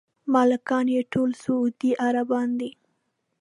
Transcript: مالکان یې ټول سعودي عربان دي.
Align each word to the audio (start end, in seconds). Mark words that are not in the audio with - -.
مالکان 0.33 0.85
یې 0.95 1.01
ټول 1.13 1.29
سعودي 1.43 1.91
عربان 2.05 2.49
دي. 2.59 2.71